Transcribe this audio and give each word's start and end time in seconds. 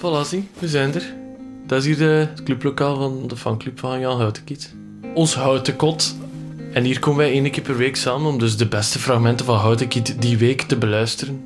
Voilà, 0.00 0.26
zie, 0.26 0.48
we 0.58 0.68
zijn 0.68 0.94
er. 0.94 1.14
Dat 1.66 1.78
is 1.78 1.84
hier 1.84 1.96
de, 1.96 2.26
het 2.30 2.42
clublokaal 2.42 2.96
van 2.96 3.28
de 3.28 3.36
fanclub 3.36 3.78
van 3.78 4.00
Jan 4.00 4.20
Houtenkiet. 4.20 4.74
Ons 5.14 5.34
houten 5.34 5.76
kot. 5.76 6.16
En 6.72 6.84
hier 6.84 6.98
komen 6.98 7.18
wij 7.18 7.30
één 7.32 7.50
keer 7.50 7.62
per 7.62 7.76
week 7.76 7.96
samen 7.96 8.30
om 8.30 8.38
dus 8.38 8.56
de 8.56 8.66
beste 8.66 8.98
fragmenten 8.98 9.46
van 9.46 9.56
Houtenkiet 9.56 10.22
die 10.22 10.38
week 10.38 10.62
te 10.62 10.76
beluisteren. 10.76 11.44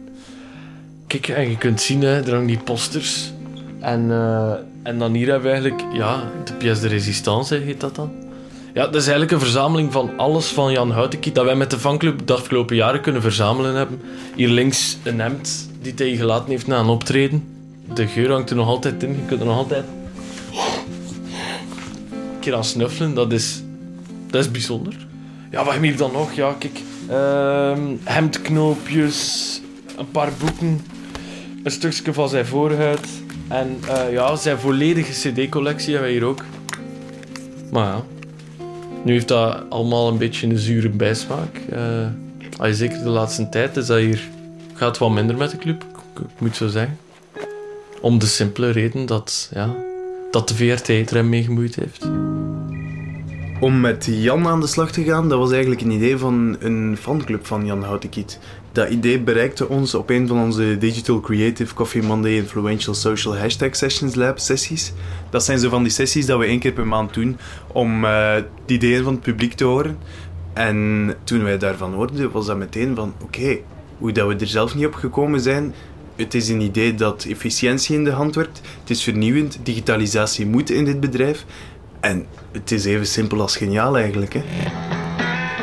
Kijk, 1.07 1.29
en 1.29 1.51
je 1.51 1.59
kunt 1.59 1.80
zien, 1.80 2.03
hè, 2.03 2.21
er 2.21 2.30
hangen 2.30 2.46
die 2.46 2.59
posters. 2.59 3.32
En, 3.80 4.11
eh, 4.11 4.53
en 4.82 4.98
dan 4.98 5.14
hier 5.14 5.29
hebben 5.29 5.50
we 5.50 5.57
eigenlijk, 5.57 5.82
ja, 5.93 6.30
de 6.45 6.52
pièce 6.52 6.80
de 6.80 6.89
résistance 6.89 7.55
heet 7.55 7.80
dat 7.80 7.95
dan. 7.95 8.12
Ja, 8.75 8.84
dat 8.84 8.95
is 8.95 9.02
eigenlijk 9.02 9.30
een 9.30 9.41
verzameling 9.41 9.93
van 9.93 10.11
alles 10.16 10.46
van 10.46 10.73
Jan 10.73 10.91
Houtenkiet 10.91 11.34
dat 11.34 11.45
wij 11.45 11.57
met 11.57 11.71
de 11.71 11.79
fanclub 11.79 12.27
de 12.27 12.32
afgelopen 12.32 12.77
jaren 12.77 13.00
kunnen 13.00 13.23
verzamelen 13.23 13.75
hebben. 13.75 14.00
Hier 14.36 14.48
links 14.48 14.96
een 15.02 15.21
hemd 15.21 15.71
die 15.82 15.93
hij 15.96 16.16
gelaten 16.16 16.51
heeft 16.51 16.66
na 16.66 16.79
een 16.79 16.87
optreden. 16.87 17.54
De 17.93 18.06
geur 18.06 18.30
hangt 18.30 18.51
er 18.51 18.56
nog 18.56 18.66
altijd 18.69 19.02
in, 19.02 19.11
je 19.11 19.24
kunt 19.27 19.41
er 19.41 19.47
nog 19.47 19.56
altijd 19.56 19.84
een 22.10 22.41
keer 22.41 22.55
aan 22.55 22.65
snuffelen, 22.65 23.15
dat 23.15 23.33
is, 23.33 23.62
dat 24.27 24.45
is 24.45 24.51
bijzonder. 24.51 25.07
Ja, 25.51 25.65
wat 25.65 25.79
we 25.79 25.87
hier 25.87 25.97
dan 25.97 26.12
nog? 26.12 26.33
Ja, 26.33 26.55
kijk. 26.59 26.80
ehm, 27.09 27.97
hemdknoopjes, 28.05 29.60
een 29.97 30.10
paar 30.10 30.30
boeken, 30.38 30.80
een 31.62 31.70
stukje 31.70 32.12
van 32.12 32.29
zijn 32.29 32.47
voorhuid. 32.47 33.09
En 33.48 33.79
eh, 33.88 34.12
ja, 34.12 34.37
zijn 34.37 34.59
volledige 34.59 35.12
cd-collectie 35.30 35.93
hebben 35.93 36.10
we 36.10 36.16
hier 36.16 36.27
ook. 36.27 36.45
Maar 37.71 37.87
ja, 37.87 38.02
nu 39.05 39.12
heeft 39.12 39.29
dat 39.29 39.62
allemaal 39.69 40.09
een 40.09 40.19
beetje 40.19 40.46
een 40.46 40.59
zure 40.59 40.88
bijsmaak. 40.88 41.60
Ah, 42.59 42.73
zeker 42.73 43.02
de 43.02 43.09
laatste 43.09 43.48
tijd 43.48 43.77
is 43.77 43.87
dat 43.87 43.98
hier... 43.98 44.21
gaat 44.74 44.98
wat 44.98 45.10
minder 45.10 45.37
met 45.37 45.51
de 45.51 45.57
club, 45.57 45.85
ik 46.15 46.41
moet 46.41 46.57
zo 46.57 46.69
zeggen. 46.69 46.98
Om 48.05 48.19
de 48.19 48.27
simpele 48.27 48.71
reden 48.71 49.07
dat, 49.07 49.51
ja, 49.55 49.74
dat 50.30 50.49
de 50.49 50.55
VRT 50.55 50.88
er 50.88 51.15
hem 51.15 51.29
mee 51.29 51.43
gemoeid 51.43 51.74
heeft. 51.74 52.11
Om 53.61 53.80
met 53.80 54.09
Jan 54.11 54.46
aan 54.46 54.61
de 54.61 54.66
slag 54.66 54.93
te 54.93 55.05
gaan, 55.05 55.29
dat 55.29 55.38
was 55.38 55.51
eigenlijk 55.51 55.80
een 55.80 55.91
idee 55.91 56.19
van 56.19 56.57
een 56.59 56.96
fanclub 57.01 57.46
van 57.46 57.66
Jan 57.66 57.83
Houtenkiet. 57.83 58.38
Dat 58.73 58.88
idee 58.91 59.21
bereikte 59.21 59.69
ons 59.69 59.95
op 59.95 60.11
een 60.11 60.29
van 60.29 60.38
onze 60.38 60.79
Digital 60.79 61.21
Creative 61.21 61.74
Coffee 61.74 62.02
Monday 62.02 62.33
Influential 62.33 62.95
Social 62.95 63.37
Hashtag 63.37 63.77
Sessions 63.77 64.15
Lab 64.15 64.39
sessies. 64.39 64.93
Dat 65.31 65.44
zijn 65.44 65.59
zo 65.59 65.69
van 65.69 65.83
die 65.83 65.93
sessies 65.93 66.27
dat 66.27 66.39
we 66.39 66.44
één 66.47 66.59
keer 66.59 66.72
per 66.72 66.87
maand 66.87 67.15
doen 67.15 67.37
om 67.72 68.00
de 68.00 68.44
ideeën 68.66 69.05
van 69.05 69.12
het 69.12 69.22
publiek 69.22 69.53
te 69.53 69.65
horen. 69.65 69.99
En 70.53 71.15
toen 71.25 71.43
wij 71.43 71.59
daarvan 71.59 71.94
hoorden, 71.94 72.31
was 72.31 72.47
dat 72.47 72.56
meteen 72.56 72.94
van 72.94 73.15
oké, 73.22 73.59
hoe 73.99 74.12
dat 74.12 74.28
we 74.28 74.34
er 74.34 74.47
zelf 74.47 74.75
niet 74.75 74.87
op 74.87 74.94
gekomen 74.94 75.41
zijn. 75.41 75.75
Het 76.16 76.34
is 76.34 76.48
een 76.48 76.60
idee 76.60 76.94
dat 76.94 77.25
efficiëntie 77.25 77.97
in 77.97 78.04
de 78.04 78.10
hand 78.10 78.34
werkt. 78.34 78.60
Het 78.81 78.91
is 78.91 79.03
vernieuwend. 79.03 79.59
Digitalisatie 79.62 80.47
moet 80.47 80.71
in 80.71 80.84
dit 80.84 81.00
bedrijf. 81.00 81.44
En 82.00 82.26
het 82.53 82.71
is 82.72 82.84
even 82.84 83.06
simpel 83.06 83.41
als 83.41 83.56
geniaal 83.56 83.97
eigenlijk. 83.97 84.34
Hè? 84.34 84.43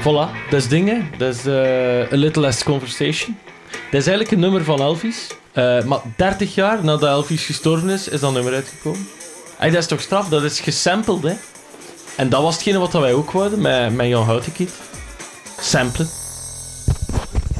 Voilà, 0.01 0.49
dat 0.49 0.61
is 0.61 0.67
dingen. 0.67 1.07
Dat 1.17 1.35
is 1.35 1.45
eh, 1.45 2.13
A 2.13 2.15
Little 2.15 2.41
Less 2.41 2.63
Conversation. 2.63 3.37
Dat 3.71 3.99
is 4.01 4.07
eigenlijk 4.07 4.31
een 4.31 4.39
nummer 4.39 4.63
van 4.63 4.79
Elvis. 4.79 5.27
Eh, 5.51 5.83
maar 5.83 5.99
30 6.17 6.55
jaar 6.55 6.83
nadat 6.83 7.09
Elvis 7.09 7.45
gestorven 7.45 7.89
is, 7.89 8.07
is 8.07 8.19
dat 8.19 8.33
nummer 8.33 8.53
uitgekomen. 8.53 9.07
Hey, 9.57 9.69
dat 9.69 9.79
is 9.79 9.87
toch 9.87 10.01
straf? 10.01 10.29
Dat 10.29 10.43
is 10.43 10.59
gesampled, 10.59 11.23
hè? 11.23 11.33
En 12.15 12.29
dat 12.29 12.41
was 12.41 12.53
hetgene 12.53 12.77
wat 12.77 12.93
wij 12.93 13.13
ook 13.13 13.31
wouden 13.31 13.61
met, 13.61 13.95
met 13.95 14.07
Jan 14.07 14.23
Houtenkiet. 14.23 14.71
Samplen. 15.59 16.07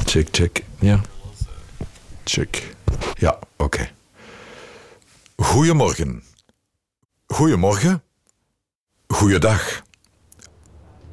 Check, 0.05 0.28
check. 0.31 0.64
Ja. 0.80 1.02
Check. 2.23 2.73
Ja, 3.22 3.39
oké. 3.58 3.89
Goedemorgen. 5.36 6.23
Goedemorgen. 7.27 8.02
Goeiedag. 9.08 9.83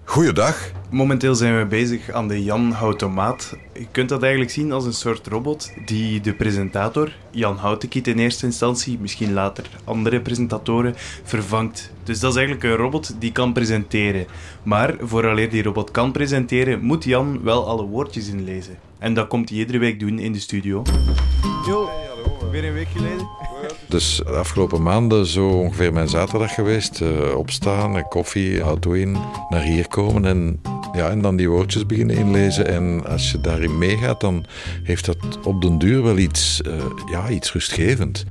Goeiedag. 0.04 0.70
Momenteel 0.90 1.34
zijn 1.34 1.58
we 1.58 1.64
bezig 1.64 2.10
aan 2.10 2.28
de 2.28 2.42
Jan 2.42 2.72
Houtomaat. 2.72 3.56
Je 3.74 3.86
kunt 3.90 4.08
dat 4.08 4.22
eigenlijk 4.22 4.52
zien 4.52 4.72
als 4.72 4.84
een 4.84 4.92
soort 4.92 5.26
robot 5.26 5.72
die 5.86 6.20
de 6.20 6.34
presentator, 6.34 7.16
Jan 7.30 7.56
Houtenkiet 7.56 8.06
in 8.06 8.18
eerste 8.18 8.46
instantie, 8.46 8.98
misschien 8.98 9.32
later 9.32 9.70
andere 9.84 10.20
presentatoren, 10.20 10.94
vervangt. 11.24 11.92
Dus 12.02 12.20
dat 12.20 12.30
is 12.30 12.36
eigenlijk 12.36 12.66
een 12.66 12.76
robot 12.76 13.20
die 13.20 13.32
kan 13.32 13.52
presenteren. 13.52 14.26
Maar 14.62 14.94
vooraleer 15.00 15.50
die 15.50 15.62
robot 15.62 15.90
kan 15.90 16.12
presenteren, 16.12 16.80
moet 16.80 17.04
Jan 17.04 17.42
wel 17.42 17.66
alle 17.66 17.84
woordjes 17.84 18.28
inlezen. 18.28 18.87
En 18.98 19.14
dat 19.14 19.28
komt 19.28 19.48
hij 19.48 19.58
iedere 19.58 19.78
week 19.78 20.00
doen 20.00 20.18
in 20.18 20.32
de 20.32 20.40
studio. 20.40 20.82
Yo, 21.66 21.88
weer 22.50 22.64
een 22.64 22.72
week 22.72 22.88
geleden. 22.88 23.28
Dus 23.88 24.16
de 24.16 24.30
afgelopen 24.30 24.82
maanden 24.82 25.26
zo 25.26 25.48
ongeveer 25.48 25.92
mijn 25.92 26.08
zaterdag 26.08 26.54
geweest. 26.54 27.00
eh, 27.00 27.36
opstaan, 27.36 28.08
koffie, 28.08 28.60
auto 28.60 28.92
in, 28.92 29.16
naar 29.48 29.62
hier 29.62 29.88
komen 29.88 30.24
en, 30.24 30.60
ja, 30.92 31.10
en 31.10 31.22
dan 31.22 31.36
die 31.36 31.50
woordjes 31.50 31.86
beginnen 31.86 32.16
inlezen. 32.16 32.66
En 32.66 33.06
als 33.06 33.30
je 33.30 33.40
daarin 33.40 33.78
meegaat, 33.78 34.20
dan 34.20 34.44
heeft 34.82 35.04
dat 35.04 35.16
op 35.44 35.62
den 35.62 35.78
duur 35.78 36.02
wel 36.02 36.18
iets, 36.18 36.62
eh, 36.62 36.72
ja, 37.10 37.28
iets 37.28 37.52
rustgevend. 37.52 38.24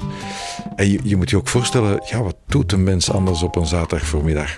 En 0.75 0.91
je, 0.91 0.99
je 1.03 1.15
moet 1.15 1.29
je 1.29 1.37
ook 1.37 1.47
voorstellen, 1.47 2.01
ja, 2.09 2.21
wat 2.21 2.35
doet 2.47 2.71
een 2.71 2.83
mens 2.83 3.11
anders 3.11 3.43
op 3.43 3.55
een 3.55 3.65
zaterdag 3.65 4.07
voormiddag? 4.07 4.55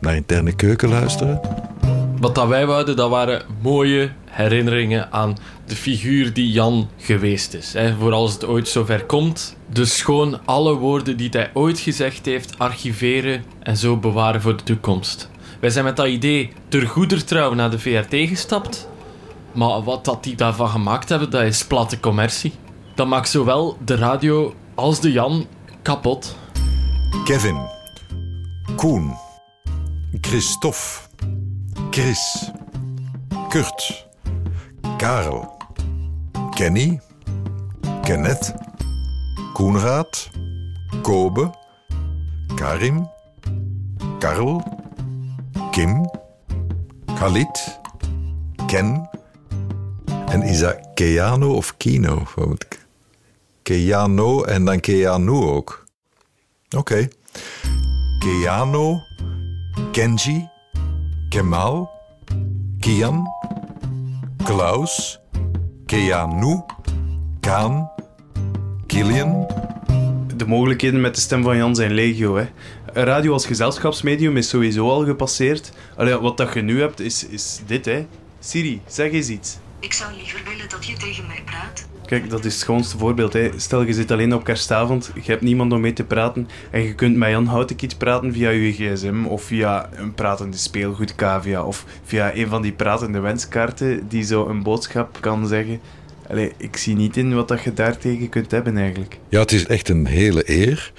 Naar 0.00 0.16
interne 0.16 0.52
keuken 0.56 0.88
luisteren? 0.88 1.40
Wat 2.20 2.34
dat 2.34 2.48
wij 2.48 2.66
wouden, 2.66 2.96
dat 2.96 3.10
waren 3.10 3.42
mooie 3.62 4.12
herinneringen 4.24 5.12
aan 5.12 5.36
de 5.66 5.76
figuur 5.76 6.32
die 6.32 6.50
Jan 6.50 6.88
geweest 6.96 7.54
is. 7.54 7.72
Hè. 7.72 7.94
Voor 7.94 8.12
als 8.12 8.32
het 8.32 8.44
ooit 8.44 8.68
zover 8.68 9.04
komt. 9.04 9.56
Dus 9.66 10.02
gewoon 10.02 10.40
alle 10.44 10.74
woorden 10.74 11.16
die 11.16 11.28
hij 11.30 11.50
ooit 11.54 11.78
gezegd 11.78 12.26
heeft, 12.26 12.58
archiveren 12.58 13.44
en 13.62 13.76
zo 13.76 13.96
bewaren 13.96 14.40
voor 14.40 14.56
de 14.56 14.62
toekomst. 14.62 15.30
Wij 15.60 15.70
zijn 15.70 15.84
met 15.84 15.96
dat 15.96 16.06
idee 16.06 16.52
ter 16.68 16.86
goeder 16.86 17.24
trouw 17.24 17.54
naar 17.54 17.70
de 17.70 17.78
VRT 17.78 18.28
gestapt. 18.28 18.88
Maar 19.52 19.82
wat 19.82 20.04
dat 20.04 20.24
die 20.24 20.34
daarvan 20.34 20.68
gemaakt 20.68 21.08
hebben, 21.08 21.30
dat 21.30 21.42
is 21.42 21.66
platte 21.66 22.00
commercie. 22.00 22.52
Dat 22.94 23.06
maakt 23.06 23.28
zowel 23.28 23.76
de 23.84 23.96
radio 23.96 24.54
als 24.74 25.00
de 25.00 25.12
Jan 25.12 25.46
kapot. 25.82 26.36
Kevin, 27.24 27.66
Koen, 28.76 29.14
Christophe, 30.20 31.05
Chris, 31.96 32.50
Kurt, 33.48 34.06
Karel, 34.98 35.48
Kenny, 36.54 37.00
Kenneth, 38.04 38.52
Koenraad, 39.54 40.28
Kobe, 41.02 41.50
Karim, 42.56 43.08
Karel, 44.20 44.62
Kim, 45.72 46.04
Khalid, 47.18 47.80
Ken. 48.66 49.08
En 50.28 50.42
is 50.42 50.60
dat 50.60 50.76
Keanu 50.94 51.46
of 51.46 51.76
Kino? 51.76 52.26
Keanu 53.62 54.42
en 54.42 54.64
dan 54.64 54.80
Keanu 54.80 55.32
ook. 55.32 55.86
Oké. 56.76 57.08
Keanu, 58.18 59.00
Kenji, 59.92 60.55
Kemal, 61.28 61.90
Kian, 62.80 63.26
Klaus, 64.44 65.18
Keanu, 65.86 66.62
Kaan, 67.40 67.90
Kilian. 68.86 69.46
De 70.36 70.46
mogelijkheden 70.46 71.00
met 71.00 71.14
de 71.14 71.20
stem 71.20 71.42
van 71.42 71.56
Jan 71.56 71.74
zijn 71.74 71.92
legio. 71.92 72.36
Hè. 72.36 72.46
Radio 72.92 73.32
als 73.32 73.46
gezelschapsmedium 73.46 74.36
is 74.36 74.48
sowieso 74.48 74.88
al 74.88 75.04
gepasseerd. 75.04 75.72
Allee, 75.96 76.18
wat 76.18 76.36
dat 76.36 76.54
je 76.54 76.62
nu 76.62 76.80
hebt, 76.80 77.00
is, 77.00 77.26
is 77.26 77.60
dit. 77.66 77.84
Hè. 77.84 78.06
Siri, 78.40 78.80
zeg 78.86 79.12
eens 79.12 79.28
iets. 79.28 79.56
Ik 79.80 79.92
zou 79.92 80.16
liever 80.16 80.40
willen 80.44 80.68
dat 80.68 80.86
je 80.86 80.96
tegen 80.96 81.26
mij 81.26 81.42
praat. 81.44 81.86
Kijk, 82.06 82.30
dat 82.30 82.44
is 82.44 82.52
het 82.52 82.62
schoonste 82.62 82.98
voorbeeld. 82.98 83.32
Hè. 83.32 83.50
Stel, 83.56 83.82
je 83.82 83.92
zit 83.92 84.10
alleen 84.10 84.34
op 84.34 84.44
kerstavond, 84.44 85.10
je 85.14 85.30
hebt 85.30 85.42
niemand 85.42 85.72
om 85.72 85.80
mee 85.80 85.92
te 85.92 86.04
praten 86.04 86.48
en 86.70 86.82
je 86.82 86.94
kunt 86.94 87.16
met 87.16 87.30
Jan 87.30 87.46
Houtenkiet 87.46 87.98
praten 87.98 88.32
via 88.32 88.50
je 88.50 88.72
gsm 88.72 89.24
of 89.24 89.42
via 89.42 89.88
een 89.92 90.14
pratende 90.14 90.56
speelgoedcavia 90.56 91.62
of 91.62 91.84
via 92.04 92.34
een 92.34 92.48
van 92.48 92.62
die 92.62 92.72
pratende 92.72 93.20
wenskaarten 93.20 94.08
die 94.08 94.22
zo 94.22 94.46
een 94.48 94.62
boodschap 94.62 95.18
kan 95.20 95.46
zeggen. 95.46 95.80
Allee, 96.28 96.52
ik 96.56 96.76
zie 96.76 96.94
niet 96.94 97.16
in 97.16 97.34
wat 97.34 97.48
dat 97.48 97.62
je 97.62 97.72
daartegen 97.72 98.28
kunt 98.28 98.50
hebben 98.50 98.76
eigenlijk. 98.76 99.18
Ja, 99.28 99.40
het 99.40 99.52
is 99.52 99.66
echt 99.66 99.88
een 99.88 100.06
hele 100.06 100.50
eer. 100.50 100.92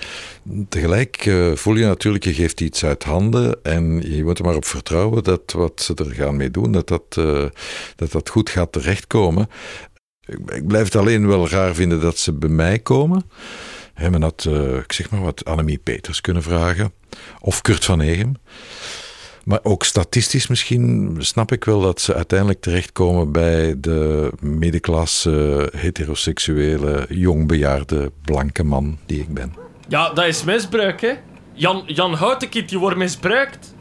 Tegelijk 0.70 1.26
eh, 1.26 1.52
voel 1.54 1.76
je 1.76 1.86
natuurlijk, 1.86 2.24
je 2.24 2.34
geeft 2.34 2.62
iets 2.62 2.86
uit 2.86 3.04
handen 3.04 3.64
en 3.64 4.02
je 4.16 4.24
moet 4.24 4.40
er 4.40 4.46
maar 4.46 4.56
op 4.56 4.66
vertrouwen 4.66 5.24
dat 5.24 5.52
wat 5.52 5.82
ze 5.82 5.94
er 5.94 6.14
gaan 6.14 6.38
mee 6.38 6.52
doen, 6.52 6.72
dat 6.72 6.88
dat, 6.88 7.04
eh, 7.10 7.46
dat, 7.96 8.12
dat 8.12 8.30
goed 8.30 8.50
gaat 8.50 8.72
terechtkomen. 8.72 9.50
Ik, 10.28 10.52
ik 10.52 10.68
blijf 10.68 10.86
het 10.86 10.96
alleen 10.96 11.28
wel 11.28 11.50
raar 11.50 11.76
vinden 11.76 12.02
dat 12.02 12.18
ze 12.18 12.34
bij 12.34 12.50
mij 12.50 12.80
komen. 12.80 13.24
Hè, 13.94 14.10
men 14.10 14.22
had, 14.22 14.48
ik 14.84 14.92
zeg 14.92 15.10
maar 15.10 15.22
wat, 15.22 15.46
Annemie 15.46 15.78
Peters 15.84 16.22
kunnen 16.22 16.44
vragen. 16.44 16.94
Of 17.40 17.62
Kurt 17.62 17.86
van 17.86 18.02
Egem. 18.02 18.36
Maar 19.44 19.60
ook 19.64 19.84
statistisch 19.84 20.48
misschien 20.48 21.16
snap 21.20 21.52
ik 21.52 21.64
wel 21.64 21.82
dat 21.82 22.02
ze 22.02 22.14
uiteindelijk 22.14 22.62
terechtkomen 22.62 23.32
bij 23.32 23.76
de 23.80 24.32
middenklasse, 24.40 25.70
heteroseksuele, 25.76 27.06
jongbejaarde, 27.10 28.12
blanke 28.22 28.64
man 28.64 28.98
die 29.06 29.20
ik 29.20 29.34
ben. 29.34 29.54
Ja, 29.88 30.14
dat 30.14 30.26
is 30.26 30.44
misbruik, 30.44 31.02
hè. 31.02 31.14
Jan, 31.54 31.84
Jan 31.86 32.14
Houtenkiet, 32.14 32.70
die 32.70 32.80
wordt 32.80 32.98
misbruikt. 32.98 33.76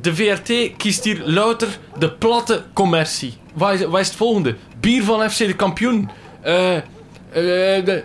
De 0.00 0.14
VRT 0.14 0.76
kiest 0.76 1.04
hier 1.04 1.22
louter 1.24 1.78
de 1.98 2.12
platte 2.12 2.62
commercie. 2.72 3.34
Wat 3.54 3.72
is, 3.72 4.06
het 4.06 4.16
volgende? 4.16 4.56
Bier 4.80 5.02
van 5.02 5.30
FC 5.30 5.38
de 5.38 5.56
kampioen. 5.56 6.10
Eh... 6.42 6.76
eh, 6.76 8.02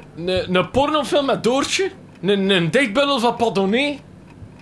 Een 0.47 0.69
pornofilm 0.71 1.25
met 1.25 1.43
Doortje. 1.43 1.89
Een, 2.21 2.49
een 2.49 2.69
van 3.19 3.35
Padonnet. 3.35 3.99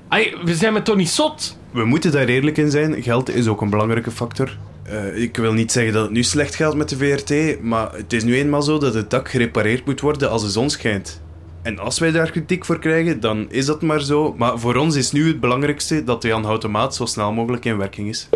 Ay, 0.07 0.33
we 0.43 0.55
zijn 0.55 0.73
met 0.73 0.85
toch 0.85 0.95
niet 0.95 1.09
zot? 1.09 1.57
We 1.71 1.85
moeten 1.85 2.11
daar 2.11 2.25
eerlijk 2.27 2.57
in 2.57 2.71
zijn. 2.71 3.03
Geld 3.03 3.29
is 3.29 3.47
ook 3.47 3.61
een 3.61 3.69
belangrijke 3.69 4.11
factor. 4.11 4.57
Eh, 4.83 5.21
ik 5.21 5.37
wil 5.37 5.53
niet 5.53 5.71
zeggen 5.71 5.93
dat 5.93 6.03
het 6.03 6.11
nu 6.11 6.23
slecht 6.23 6.55
gaat 6.55 6.75
met 6.75 6.89
de 6.89 6.97
VRT, 6.97 7.61
maar 7.61 7.93
het 7.93 8.13
is 8.13 8.23
nu 8.23 8.35
eenmaal 8.37 8.61
zo 8.61 8.77
dat 8.77 8.93
het 8.93 9.09
dak 9.09 9.29
gerepareerd 9.29 9.85
moet 9.85 10.01
worden 10.01 10.29
als 10.29 10.41
de 10.43 10.49
zon 10.49 10.69
schijnt. 10.69 11.21
En 11.63 11.79
als 11.79 11.99
wij 11.99 12.11
daar 12.11 12.31
kritiek 12.31 12.65
voor 12.65 12.79
krijgen, 12.79 13.19
dan 13.19 13.45
is 13.49 13.65
dat 13.65 13.81
maar 13.81 14.01
zo. 14.01 14.33
Maar 14.37 14.59
voor 14.59 14.75
ons 14.75 14.95
is 14.95 15.11
nu 15.11 15.27
het 15.27 15.39
belangrijkste 15.39 16.03
dat 16.03 16.21
de 16.21 16.27
Jan 16.27 16.61
zo 16.93 17.05
snel 17.05 17.31
mogelijk 17.31 17.65
in 17.65 17.77
werking 17.77 18.09
is. 18.09 18.29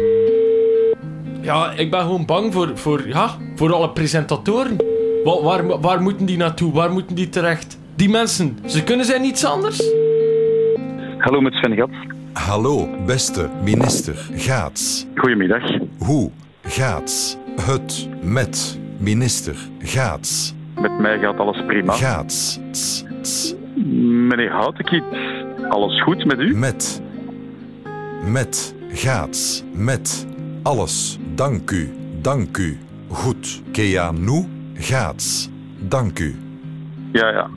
Ja, 1.42 1.72
ik 1.72 1.92
ben 1.92 2.02
gewoon 2.02 2.26
bang 2.26 2.54
voor, 2.54 2.72
voor, 2.78 3.08
ja, 3.08 3.30
voor 3.56 3.74
alle 3.74 3.90
presentatoren. 3.90 4.76
Wa- 5.24 5.42
waar, 5.42 5.80
waar 5.80 6.02
moeten 6.02 6.26
die 6.26 6.38
naartoe? 6.38 6.74
Waar 6.74 6.92
moeten 6.92 7.16
die 7.16 7.30
terecht? 7.30 7.78
Die 7.96 8.10
mensen, 8.10 8.58
ze 8.66 8.84
kunnen 8.84 9.06
zijn 9.06 9.22
niets 9.22 9.46
anders? 9.46 9.92
Hallo 11.18 11.42
met 11.42 11.54
Sven 11.54 11.76
Gat. 11.76 11.90
Hallo, 12.34 12.90
beste 13.06 13.50
minister 13.64 14.30
Gaats. 14.36 15.06
Goedemiddag. 15.16 15.64
Hoe 15.98 16.32
gaat 16.62 17.38
het 17.62 18.08
met 18.22 18.80
minister 18.98 19.56
Gaats? 19.80 20.54
Met 20.82 21.00
mij 21.00 21.20
gaat 21.20 21.38
alles 21.38 21.66
prima. 21.66 21.94
Gaats. 21.94 22.60
Ts, 23.28 23.56
Meneer 24.30 24.52
Houtenkiet, 24.52 25.04
alles 25.70 26.04
goed 26.04 26.26
met 26.26 26.40
u? 26.40 26.56
Met. 26.56 27.02
Met. 28.24 28.76
Gaats. 28.90 29.64
Met. 29.74 30.28
Alles. 30.64 31.18
Dank 31.36 31.72
u. 31.72 31.94
Dank 32.22 32.58
u. 32.58 32.78
Goed. 33.10 33.62
Kea 33.72 34.12
nu. 34.12 34.46
Gaats. 34.74 35.50
Dank 35.80 36.20
u. 36.20 36.36
Ja, 37.12 37.30
ja. 37.30 37.50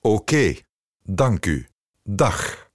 Oké. 0.00 0.54
Dank 1.02 1.46
u. 1.46 1.66
Dag. 2.02 2.67